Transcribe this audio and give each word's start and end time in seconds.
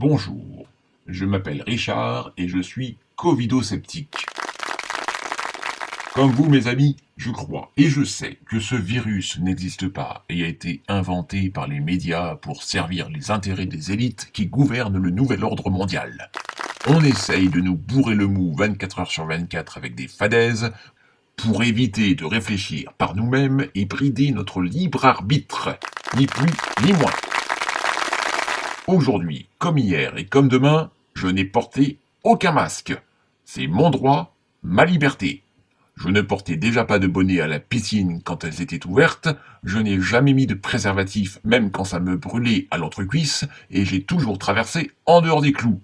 Bonjour, 0.00 0.68
je 1.08 1.24
m'appelle 1.24 1.64
Richard 1.66 2.30
et 2.36 2.46
je 2.46 2.60
suis 2.60 2.98
covidosceptique. 3.16 4.26
Comme 6.14 6.30
vous, 6.30 6.48
mes 6.48 6.68
amis, 6.68 6.96
je 7.16 7.32
crois 7.32 7.72
et 7.76 7.88
je 7.88 8.04
sais 8.04 8.38
que 8.46 8.60
ce 8.60 8.76
virus 8.76 9.40
n'existe 9.40 9.88
pas 9.88 10.24
et 10.28 10.44
a 10.44 10.46
été 10.46 10.82
inventé 10.86 11.50
par 11.50 11.66
les 11.66 11.80
médias 11.80 12.36
pour 12.36 12.62
servir 12.62 13.08
les 13.08 13.32
intérêts 13.32 13.66
des 13.66 13.90
élites 13.90 14.30
qui 14.32 14.46
gouvernent 14.46 15.02
le 15.02 15.10
nouvel 15.10 15.42
ordre 15.42 15.68
mondial. 15.68 16.30
On 16.86 17.02
essaye 17.02 17.48
de 17.48 17.60
nous 17.60 17.74
bourrer 17.74 18.14
le 18.14 18.28
mou 18.28 18.54
24 18.56 19.00
heures 19.00 19.10
sur 19.10 19.26
24 19.26 19.78
avec 19.78 19.96
des 19.96 20.06
fadaises 20.06 20.70
pour 21.34 21.64
éviter 21.64 22.14
de 22.14 22.24
réfléchir 22.24 22.92
par 22.98 23.16
nous-mêmes 23.16 23.66
et 23.74 23.84
brider 23.84 24.30
notre 24.30 24.62
libre 24.62 25.04
arbitre, 25.06 25.76
ni 26.16 26.26
plus 26.26 26.52
ni 26.84 26.92
moins. 26.92 27.37
Aujourd'hui, 28.88 29.50
comme 29.58 29.76
hier 29.76 30.16
et 30.16 30.24
comme 30.24 30.48
demain, 30.48 30.90
je 31.12 31.26
n'ai 31.26 31.44
porté 31.44 31.98
aucun 32.24 32.52
masque. 32.52 32.96
C'est 33.44 33.66
mon 33.66 33.90
droit, 33.90 34.34
ma 34.62 34.86
liberté. 34.86 35.42
Je 35.96 36.08
ne 36.08 36.22
portais 36.22 36.56
déjà 36.56 36.86
pas 36.86 36.98
de 36.98 37.06
bonnet 37.06 37.42
à 37.42 37.48
la 37.48 37.60
piscine 37.60 38.22
quand 38.24 38.44
elles 38.44 38.62
étaient 38.62 38.86
ouvertes, 38.86 39.28
je 39.62 39.76
n'ai 39.76 40.00
jamais 40.00 40.32
mis 40.32 40.46
de 40.46 40.54
préservatif 40.54 41.38
même 41.44 41.70
quand 41.70 41.84
ça 41.84 42.00
me 42.00 42.16
brûlait 42.16 42.66
à 42.70 42.78
l'entrecuisse, 42.78 43.44
et 43.70 43.84
j'ai 43.84 44.04
toujours 44.04 44.38
traversé 44.38 44.90
en 45.04 45.20
dehors 45.20 45.42
des 45.42 45.52
clous. 45.52 45.82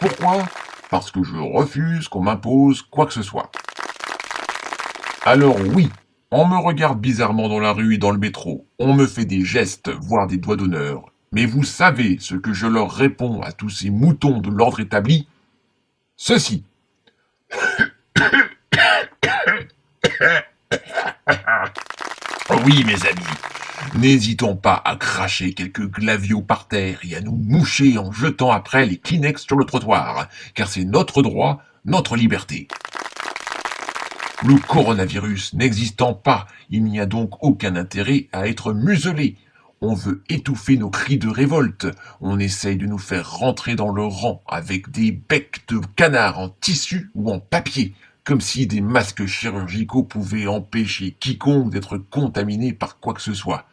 Pourquoi? 0.00 0.44
Parce 0.90 1.12
que 1.12 1.22
je 1.22 1.36
refuse 1.36 2.08
qu'on 2.08 2.22
m'impose 2.22 2.82
quoi 2.82 3.06
que 3.06 3.12
ce 3.12 3.22
soit. 3.22 3.52
Alors 5.24 5.58
oui, 5.72 5.88
on 6.32 6.48
me 6.48 6.56
regarde 6.56 7.00
bizarrement 7.00 7.48
dans 7.48 7.60
la 7.60 7.72
rue 7.72 7.94
et 7.94 7.98
dans 7.98 8.10
le 8.10 8.18
métro, 8.18 8.66
on 8.80 8.92
me 8.92 9.06
fait 9.06 9.24
des 9.24 9.44
gestes, 9.44 9.88
voire 10.00 10.26
des 10.26 10.38
doigts 10.38 10.56
d'honneur, 10.56 11.13
mais 11.34 11.46
vous 11.46 11.64
savez 11.64 12.18
ce 12.20 12.36
que 12.36 12.52
je 12.52 12.66
leur 12.66 12.92
réponds 12.92 13.42
à 13.42 13.50
tous 13.52 13.68
ces 13.68 13.90
moutons 13.90 14.38
de 14.38 14.50
l'ordre 14.50 14.80
établi 14.80 15.26
Ceci. 16.16 16.62
Oui, 22.64 22.84
mes 22.84 22.94
amis, 22.94 23.34
n'hésitons 23.96 24.54
pas 24.54 24.80
à 24.84 24.94
cracher 24.94 25.54
quelques 25.54 25.90
glavios 25.90 26.40
par 26.40 26.68
terre 26.68 27.00
et 27.02 27.16
à 27.16 27.20
nous 27.20 27.36
moucher 27.36 27.98
en 27.98 28.12
jetant 28.12 28.52
après 28.52 28.86
les 28.86 28.98
Kleenex 28.98 29.42
sur 29.42 29.56
le 29.56 29.64
trottoir, 29.64 30.28
car 30.54 30.68
c'est 30.68 30.84
notre 30.84 31.20
droit, 31.22 31.62
notre 31.84 32.14
liberté. 32.16 32.68
Le 34.46 34.54
coronavirus 34.56 35.54
n'existant 35.54 36.14
pas, 36.14 36.46
il 36.70 36.84
n'y 36.84 37.00
a 37.00 37.06
donc 37.06 37.42
aucun 37.42 37.74
intérêt 37.74 38.28
à 38.32 38.46
être 38.46 38.72
muselé, 38.72 39.36
on 39.84 39.94
veut 39.94 40.22
étouffer 40.30 40.78
nos 40.78 40.88
cris 40.88 41.18
de 41.18 41.28
révolte. 41.28 41.86
On 42.20 42.38
essaye 42.38 42.76
de 42.76 42.86
nous 42.86 42.98
faire 42.98 43.30
rentrer 43.30 43.76
dans 43.76 43.90
le 43.90 44.04
rang 44.04 44.42
avec 44.48 44.90
des 44.90 45.12
becs 45.12 45.62
de 45.68 45.78
canard 45.94 46.38
en 46.38 46.48
tissu 46.48 47.10
ou 47.14 47.30
en 47.30 47.38
papier, 47.38 47.94
comme 48.24 48.40
si 48.40 48.66
des 48.66 48.80
masques 48.80 49.26
chirurgicaux 49.26 50.02
pouvaient 50.02 50.46
empêcher 50.46 51.14
quiconque 51.20 51.70
d'être 51.70 51.98
contaminé 51.98 52.72
par 52.72 52.98
quoi 52.98 53.12
que 53.12 53.20
ce 53.20 53.34
soit. 53.34 53.66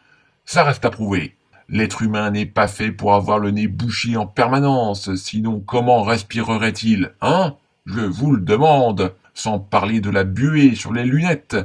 Ça 0.44 0.64
reste 0.64 0.84
à 0.84 0.90
prouver. 0.90 1.34
L'être 1.68 2.02
humain 2.02 2.30
n'est 2.30 2.46
pas 2.46 2.68
fait 2.68 2.92
pour 2.92 3.14
avoir 3.14 3.38
le 3.38 3.50
nez 3.50 3.66
bouché 3.66 4.16
en 4.18 4.26
permanence, 4.26 5.14
sinon 5.14 5.60
comment 5.60 6.02
respirerait-il, 6.02 7.12
hein? 7.22 7.56
Je 7.86 8.00
vous 8.00 8.32
le 8.32 8.42
demande, 8.42 9.14
sans 9.32 9.58
parler 9.58 10.00
de 10.00 10.10
la 10.10 10.24
buée 10.24 10.74
sur 10.74 10.92
les 10.92 11.04
lunettes. 11.04 11.56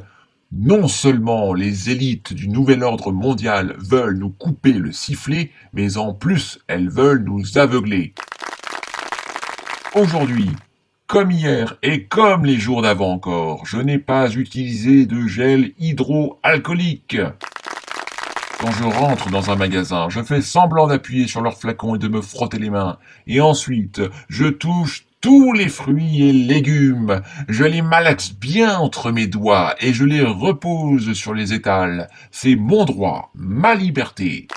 Non 0.54 0.88
seulement 0.88 1.54
les 1.54 1.90
élites 1.90 2.34
du 2.34 2.48
nouvel 2.48 2.82
ordre 2.82 3.12
mondial 3.12 3.76
veulent 3.80 4.18
nous 4.18 4.30
couper 4.30 4.72
le 4.72 4.94
sifflet, 4.94 5.52
mais 5.74 5.98
en 5.98 6.14
plus 6.14 6.60
elles 6.68 6.90
veulent 6.90 7.26
nous 7.26 7.58
aveugler. 7.58 8.14
Aujourd'hui, 9.94 10.50
comme 11.06 11.32
hier 11.32 11.78
et 11.84 12.06
comme 12.06 12.46
les 12.46 12.58
jours 12.58 12.82
d'avant 12.82 13.12
encore, 13.12 13.66
je 13.66 13.78
n'ai 13.78 14.00
pas 14.00 14.32
utilisé 14.32 15.06
de 15.06 15.28
gel 15.28 15.74
hydroalcoolique. 15.80 17.18
Quand 18.60 18.72
je 18.72 18.86
rentre 18.86 19.30
dans 19.30 19.52
un 19.52 19.56
magasin, 19.58 20.08
je 20.10 20.24
fais 20.24 20.42
semblant 20.42 20.88
d'appuyer 20.88 21.28
sur 21.28 21.42
leur 21.42 21.58
flacon 21.58 21.96
et 21.96 22.00
de 22.00 22.08
me 22.08 22.22
frotter 22.22 22.58
les 22.58 22.70
mains. 22.70 22.98
Et 23.28 23.42
ensuite, 23.42 24.02
je 24.30 24.46
touche 24.46 25.07
tous 25.22 25.52
les 25.54 25.70
fruits 25.70 26.22
et 26.24 26.34
légumes. 26.34 27.22
Je 27.48 27.64
les 27.64 27.82
malaxe 27.82 28.34
bien 28.34 28.78
entre 28.78 29.12
mes 29.12 29.28
doigts 29.28 29.76
et 29.80 29.94
je 29.94 30.06
les 30.06 30.22
repose 30.22 31.14
sur 31.14 31.34
les 31.34 31.54
étals. 31.54 32.08
C'est 32.32 32.56
mon 32.56 32.86
droit, 32.86 33.32
ma 33.34 33.74
liberté. 33.74 34.48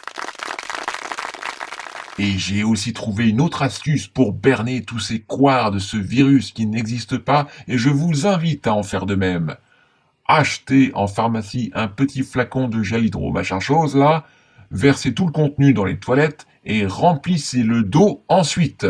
Et 2.19 2.37
j'ai 2.37 2.65
aussi 2.65 2.93
trouvé 2.93 3.31
une 3.31 3.41
autre 3.41 3.62
astuce 3.62 4.06
pour 4.06 4.34
berner 4.34 4.82
tous 4.82 4.98
ces 4.98 5.21
couards 5.21 5.71
de 5.71 5.78
ce 5.78 5.97
virus 5.97 6.53
qui 6.53 6.66
n'existe 6.66 7.16
pas 7.16 7.47
et 7.66 7.78
je 7.78 7.88
vous 7.88 8.27
invite 8.27 8.66
à 8.66 8.75
en 8.75 8.82
faire 8.82 9.06
de 9.06 9.15
même. 9.15 9.56
Achetez 10.27 10.92
en 10.94 11.06
pharmacie 11.06 11.71
un 11.75 11.88
petit 11.88 12.22
flacon 12.22 12.69
de 12.69 12.82
gel 12.82 13.06
hydro, 13.06 13.32
machin 13.32 13.59
chose 13.59 13.97
là, 13.97 14.27
versez 14.71 15.15
tout 15.15 15.25
le 15.25 15.32
contenu 15.32 15.72
dans 15.72 15.87
les 15.87 15.98
toilettes 15.98 16.47
et 16.66 16.84
remplissez 16.84 17.62
le 17.62 17.82
dos 17.82 18.22
ensuite. 18.28 18.87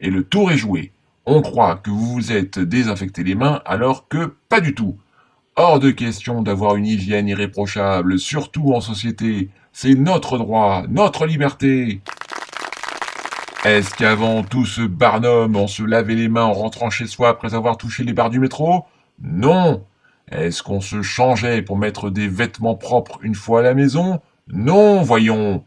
Et 0.00 0.10
le 0.10 0.24
tour 0.24 0.50
est 0.50 0.58
joué 0.58 0.90
on 1.26 1.42
croit 1.42 1.76
que 1.76 1.90
vous 1.90 2.14
vous 2.14 2.32
êtes 2.32 2.58
désinfecté 2.58 3.24
les 3.24 3.34
mains 3.34 3.62
alors 3.64 4.08
que 4.08 4.36
pas 4.48 4.60
du 4.60 4.74
tout. 4.74 4.96
Hors 5.56 5.78
de 5.78 5.90
question 5.90 6.42
d'avoir 6.42 6.76
une 6.76 6.86
hygiène 6.86 7.28
irréprochable, 7.28 8.18
surtout 8.18 8.74
en 8.74 8.80
société. 8.80 9.50
C'est 9.72 9.94
notre 9.94 10.36
droit, 10.36 10.84
notre 10.88 11.26
liberté. 11.26 12.00
Est-ce 13.64 13.94
qu'avant 13.94 14.42
tout 14.42 14.66
ce 14.66 14.82
barnum, 14.82 15.56
on 15.56 15.66
se 15.66 15.82
lavait 15.82 16.16
les 16.16 16.28
mains 16.28 16.44
en 16.44 16.52
rentrant 16.52 16.90
chez 16.90 17.06
soi 17.06 17.28
après 17.30 17.54
avoir 17.54 17.76
touché 17.76 18.04
les 18.04 18.12
barres 18.12 18.30
du 18.30 18.40
métro? 18.40 18.84
Non. 19.22 19.84
Est-ce 20.30 20.62
qu'on 20.62 20.80
se 20.80 21.02
changeait 21.02 21.62
pour 21.62 21.78
mettre 21.78 22.10
des 22.10 22.28
vêtements 22.28 22.74
propres 22.74 23.20
une 23.22 23.34
fois 23.34 23.60
à 23.60 23.62
la 23.62 23.74
maison? 23.74 24.20
Non, 24.48 25.02
voyons. 25.02 25.64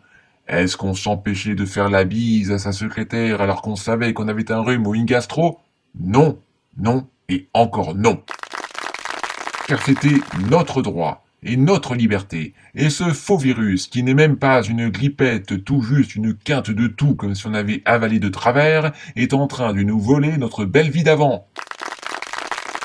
Est-ce 0.48 0.78
qu'on 0.78 0.94
s'empêchait 0.94 1.56
de 1.56 1.66
faire 1.66 1.90
la 1.90 2.06
bise 2.06 2.52
à 2.52 2.60
sa 2.60 2.72
secrétaire 2.72 3.42
alors 3.42 3.62
qu'on 3.62 3.76
savait 3.76 4.14
qu'on 4.14 4.30
avait 4.30 4.50
un 4.50 4.62
rhume 4.62 4.88
ou 4.88 4.96
une 4.96 5.04
gastro? 5.04 5.60
Non, 6.00 6.40
non 6.78 7.08
et 7.28 7.50
encore 7.54 7.96
non. 7.96 8.24
Car 9.68 9.82
c'était 9.82 10.22
notre 10.50 10.82
droit 10.82 11.26
et 11.44 11.58
notre 11.58 11.96
liberté. 11.96 12.54
Et 12.76 12.90
ce 12.90 13.12
faux 13.12 13.38
virus, 13.38 13.88
qui 13.88 14.04
n'est 14.04 14.14
même 14.14 14.38
pas 14.38 14.64
une 14.64 14.88
grippette, 14.88 15.66
tout 15.66 15.82
juste 15.82 16.16
une 16.16 16.34
quinte 16.34 16.72
de 16.72 16.88
tout 16.88 17.16
comme 17.16 17.36
si 17.36 17.46
on 17.46 17.54
avait 17.54 17.82
avalé 17.84 18.20
de 18.20 18.30
travers, 18.30 18.94
est 19.18 19.34
en 19.34 19.48
train 19.48 19.74
de 19.74 19.82
nous 19.82 20.00
voler 20.00 20.38
notre 20.38 20.64
belle 20.64 20.90
vie 20.90 21.04
d'avant. 21.04 21.48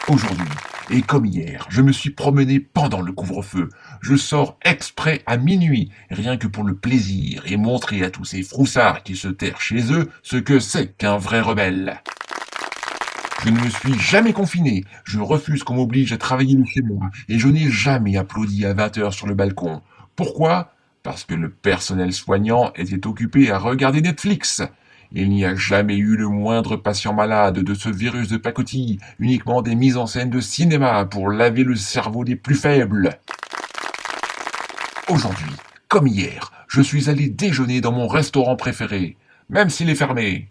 Aujourd'hui, 0.09 0.49
et 0.91 1.03
comme 1.03 1.26
hier, 1.26 1.66
je 1.69 1.82
me 1.82 1.93
suis 1.93 2.10
promené 2.10 2.60
pendant 2.60 3.00
le 3.00 3.12
couvre-feu. 3.12 3.69
Je 4.00 4.16
sors 4.16 4.59
exprès 4.65 5.22
à 5.26 5.37
minuit, 5.37 5.91
rien 6.10 6.37
que 6.37 6.47
pour 6.47 6.65
le 6.65 6.75
plaisir 6.75 7.43
et 7.47 7.56
montrer 7.56 8.03
à 8.03 8.10
tous 8.10 8.25
ces 8.25 8.43
froussards 8.43 9.03
qui 9.03 9.16
se 9.16 9.28
terrent 9.28 9.60
chez 9.60 9.93
eux 9.93 10.10
ce 10.22 10.37
que 10.37 10.59
c'est 10.59 10.97
qu'un 10.97 11.16
vrai 11.16 11.41
rebelle. 11.41 12.00
Je 13.44 13.50
ne 13.50 13.59
me 13.59 13.69
suis 13.70 13.98
jamais 13.98 14.32
confiné, 14.32 14.84
je 15.04 15.19
refuse 15.19 15.65
qu'on 15.65 15.75
m'oblige 15.75 16.12
à 16.12 16.19
travailler 16.19 16.54
de 16.54 16.65
chez 16.65 16.82
moi, 16.82 17.10
et 17.28 17.38
je 17.38 17.49
n'ai 17.49 17.70
jamais 17.70 18.16
applaudi 18.16 18.64
à 18.64 18.72
20 18.72 18.99
heures 18.99 19.14
sur 19.14 19.26
le 19.26 19.34
balcon. 19.34 19.82
Pourquoi? 20.14 20.72
Parce 21.03 21.25
que 21.25 21.34
le 21.34 21.50
personnel 21.50 22.12
soignant 22.12 22.72
était 22.76 23.04
occupé 23.06 23.50
à 23.50 23.59
regarder 23.59 24.00
Netflix. 24.00 24.62
Il 25.15 25.28
n'y 25.28 25.45
a 25.45 25.55
jamais 25.55 25.97
eu 25.97 26.17
le 26.17 26.27
moindre 26.27 26.77
patient 26.77 27.12
malade 27.12 27.59
de 27.59 27.75
ce 27.75 27.91
virus 27.91 28.28
de 28.28 28.38
pacotille, 28.38 28.99
uniquement 29.19 29.61
des 29.61 29.75
mises 29.75 29.99
en 29.99 30.06
scène 30.06 30.31
de 30.31 30.41
cinéma 30.41 31.05
pour 31.05 31.29
laver 31.29 31.64
le 31.64 31.76
cerveau 31.76 32.25
des 32.25 32.37
plus 32.37 32.55
faibles. 32.55 33.11
Aujourd'hui, 35.09 35.53
comme 35.88 36.06
hier, 36.06 36.50
je 36.67 36.81
suis 36.81 37.11
allé 37.11 37.29
déjeuner 37.29 37.82
dans 37.82 37.93
mon 37.93 38.06
restaurant 38.09 38.56
préféré, 38.56 39.19
même 39.50 39.69
s'il 39.69 39.91
est 39.91 39.94
fermé. 39.94 40.49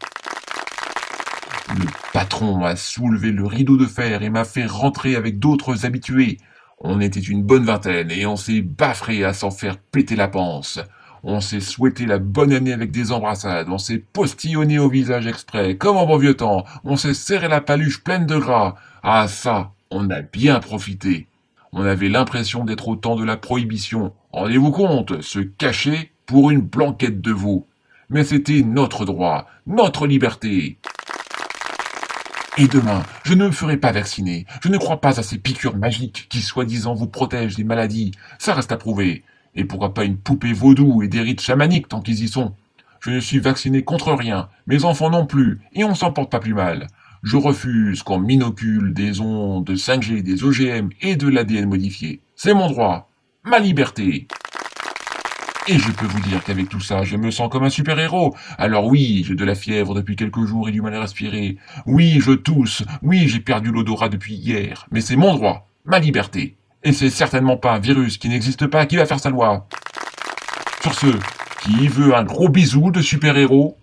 Le 1.70 1.88
patron 2.14 2.64
a 2.64 2.76
soulevé 2.76 3.32
le 3.32 3.48
rideau 3.48 3.78
de 3.78 3.88
fer 3.88 4.22
et 4.22 4.30
m'a 4.30 4.46
fait 4.46 4.68
rentrer 4.68 5.16
avec 5.16 5.40
d'autres 5.40 5.88
habitués. 5.88 6.38
On 6.78 7.02
était 7.02 7.20
une 7.20 7.42
bonne 7.42 7.66
vingtaine 7.66 8.12
et 8.12 8.28
on 8.28 8.36
s'est 8.36 8.62
baffré 8.62 9.24
à 9.24 9.34
s'en 9.34 9.50
faire 9.50 9.78
péter 9.78 10.16
la 10.16 10.28
panse. 10.28 10.80
On 11.24 11.40
s'est 11.40 11.60
souhaité 11.60 12.08
la 12.08 12.18
bonne 12.18 12.52
année 12.52 12.74
avec 12.74 12.90
des 12.90 13.12
embrassades, 13.12 13.70
on 13.70 13.78
s'est 13.78 14.00
postillonné 14.00 14.80
au 14.80 14.90
visage 14.90 15.28
exprès, 15.28 15.78
comme 15.78 15.98
en 15.98 16.08
bon 16.08 16.18
vieux 16.18 16.36
temps, 16.36 16.66
on 16.84 16.96
s'est 16.96 17.14
serré 17.14 17.48
la 17.48 17.62
paluche 17.62 18.04
pleine 18.04 18.26
de 18.26 18.38
gras. 18.38 18.76
Ah 19.04 19.28
ça, 19.28 19.72
on 19.92 20.10
a 20.10 20.22
bien 20.22 20.60
profité. 20.60 21.28
On 21.74 21.84
avait 21.84 22.10
l'impression 22.10 22.66
d'être 22.66 22.88
au 22.88 22.96
temps 22.96 23.16
de 23.16 23.24
la 23.24 23.38
prohibition. 23.38 24.14
Rendez-vous 24.32 24.72
compte, 24.72 25.22
se 25.22 25.40
cacher 25.40 26.12
pour 26.26 26.50
une 26.50 26.62
blanquette 26.62 27.22
de 27.22 27.32
veau. 27.32 27.68
Mais 28.10 28.24
c'était 28.24 28.64
notre 28.64 29.06
droit, 29.06 29.48
notre 29.68 30.08
liberté. 30.08 30.80
Et 32.58 32.68
demain, 32.68 33.04
je 33.24 33.34
ne 33.34 33.46
me 33.46 33.52
ferai 33.52 33.78
pas 33.78 33.92
vacciner. 33.92 34.46
Je 34.62 34.70
ne 34.70 34.78
crois 34.78 35.00
pas 35.00 35.20
à 35.20 35.24
ces 35.24 35.38
piqûres 35.38 35.78
magiques 35.78 36.28
qui 36.30 36.42
soi-disant 36.42 36.96
vous 36.96 37.08
protègent 37.08 37.56
des 37.56 37.64
maladies. 37.64 38.12
Ça 38.40 38.54
reste 38.54 38.72
à 38.72 38.78
prouver. 38.78 39.24
Et 39.56 39.66
pourquoi 39.66 39.94
pas 39.94 40.06
une 40.06 40.18
poupée 40.18 40.54
vaudou 40.54 41.04
et 41.04 41.08
des 41.08 41.22
rites 41.22 41.42
chamaniques 41.42 41.90
tant 41.90 42.02
qu'ils 42.02 42.24
y 42.24 42.28
sont 42.28 42.56
Je 43.00 43.12
ne 43.12 43.20
suis 43.20 43.40
vacciné 43.40 43.84
contre 43.84 44.14
rien, 44.14 44.50
mes 44.68 44.86
enfants 44.86 45.10
non 45.10 45.26
plus, 45.26 45.60
et 45.74 45.84
on 45.84 45.96
s'en 45.96 46.12
porte 46.12 46.32
pas 46.32 46.40
plus 46.40 46.54
mal. 46.54 46.88
Je 47.24 47.38
refuse 47.38 48.02
qu'on 48.02 48.20
m'inocule 48.20 48.94
des 48.94 49.22
ondes 49.22 49.70
5G, 49.70 50.24
des 50.24 50.44
OGM 50.44 50.90
et 51.02 51.16
de 51.16 51.28
l'ADN 51.28 51.70
modifié. 51.70 52.22
C'est 52.36 52.56
mon 52.56 52.68
droit, 52.68 53.12
ma 53.44 53.60
liberté. 53.60 54.28
Et 55.68 55.78
je 55.78 55.92
peux 55.92 56.08
vous 56.08 56.20
dire 56.22 56.44
qu'avec 56.44 56.70
tout 56.70 56.80
ça, 56.80 57.04
je 57.04 57.16
me 57.18 57.30
sens 57.30 57.48
comme 57.50 57.64
un 57.64 57.70
super-héros. 57.70 58.36
Alors 58.58 58.88
oui, 58.88 59.24
j'ai 59.28 59.36
de 59.36 59.46
la 59.46 59.54
fièvre 59.54 59.94
depuis 59.94 60.16
quelques 60.16 60.44
jours 60.46 60.68
et 60.68 60.72
du 60.72 60.82
mal 60.82 60.96
à 60.96 61.02
respirer. 61.02 61.58
Oui, 61.86 62.20
je 62.20 62.32
tousse. 62.32 62.84
Oui, 63.04 63.28
j'ai 63.28 63.40
perdu 63.40 63.72
l'odorat 63.72 64.10
depuis 64.10 64.34
hier. 64.34 64.88
Mais 64.90 65.02
c'est 65.02 65.16
mon 65.16 65.36
droit, 65.36 65.68
ma 65.86 66.00
liberté. 66.00 66.56
Et 66.84 66.94
c'est 66.94 67.10
certainement 67.10 67.58
pas 67.58 67.74
un 67.74 67.80
virus 67.80 68.18
qui 68.18 68.30
n'existe 68.30 68.68
pas 68.68 68.86
qui 68.86 68.96
va 68.96 69.06
faire 69.06 69.20
sa 69.20 69.30
loi. 69.30 69.68
Sur 70.82 70.96
ce, 70.96 71.08
qui 71.62 71.88
veut 71.88 72.16
un 72.16 72.24
gros 72.24 72.50
bisou 72.50 72.92
de 72.92 73.02
super-héros 73.02 73.78